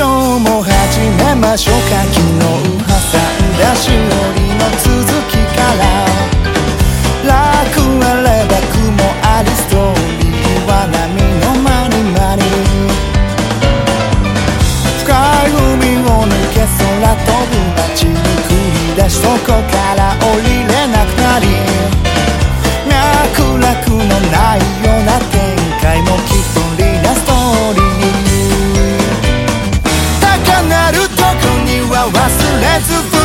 [0.00, 0.72] 今日も始
[1.22, 2.00] めましょうか。
[2.08, 3.92] 昨日挟んだしお
[4.32, 4.88] りの続
[5.28, 5.84] きから。
[7.28, 7.28] 楽
[8.06, 8.80] あれば雲
[9.22, 10.96] ありストーリーは波
[11.44, 12.40] のまにまに
[15.04, 16.80] 深い海を抜け空
[17.12, 18.16] 飛ぶ街に
[18.48, 20.49] 繰り出しそこから降り
[32.60, 33.19] 忘れ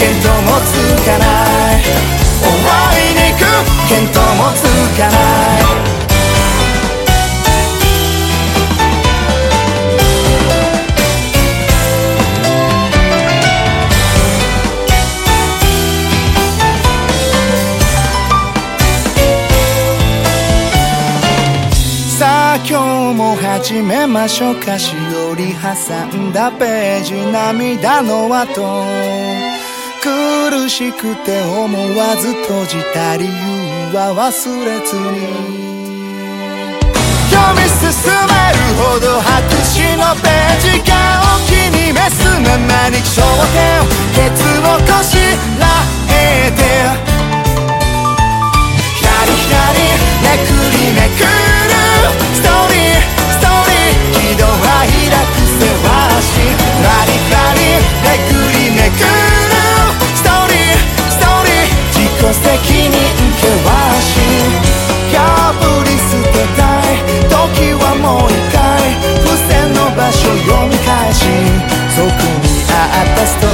[0.00, 0.72] 見当もつ
[1.04, 1.24] かな
[1.76, 1.82] い。
[2.40, 3.44] 終わりに行く
[3.90, 4.58] 見当もつ
[4.98, 5.80] かない。
[22.18, 22.68] さあ今
[23.12, 24.78] 日も始めましょうか。
[24.78, 24.94] し
[25.30, 28.62] おり挟んだページ涙の跡
[30.00, 33.30] 苦しくて思わず閉じた理由
[33.92, 34.30] は忘
[34.64, 35.60] れずに
[37.28, 39.28] 読み進めるほど白
[39.76, 43.20] 紙のページが大きに召すままに焦
[43.52, 43.84] 点
[44.16, 45.19] ケツをこし
[73.20, 73.49] pastor.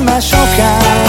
[0.00, 1.07] machucar